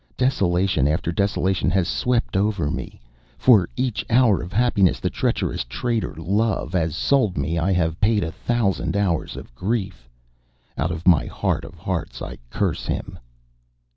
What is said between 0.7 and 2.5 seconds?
after desolation has swept